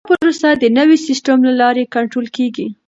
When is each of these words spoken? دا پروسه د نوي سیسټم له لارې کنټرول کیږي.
دا 0.03 0.07
پروسه 0.09 0.49
د 0.61 0.65
نوي 0.77 0.97
سیسټم 1.07 1.37
له 1.47 1.53
لارې 1.61 1.91
کنټرول 1.95 2.27
کیږي. 2.35 2.67